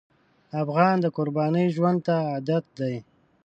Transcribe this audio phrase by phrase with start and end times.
[0.63, 2.95] افغان د قربانۍ ژوند ته عادت دی.